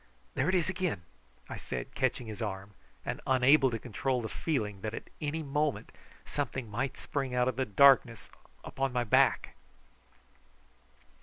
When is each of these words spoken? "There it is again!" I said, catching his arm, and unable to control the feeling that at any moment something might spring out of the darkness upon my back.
"There 0.33 0.49
it 0.49 0.55
is 0.55 0.67
again!" 0.67 1.03
I 1.47 1.57
said, 1.57 1.93
catching 1.93 2.25
his 2.25 2.41
arm, 2.41 2.73
and 3.05 3.21
unable 3.27 3.69
to 3.69 3.77
control 3.77 4.19
the 4.23 4.29
feeling 4.29 4.81
that 4.81 4.95
at 4.95 5.11
any 5.21 5.43
moment 5.43 5.91
something 6.25 6.71
might 6.71 6.97
spring 6.97 7.35
out 7.35 7.47
of 7.47 7.55
the 7.55 7.65
darkness 7.65 8.27
upon 8.63 8.91
my 8.93 9.03
back. 9.03 9.53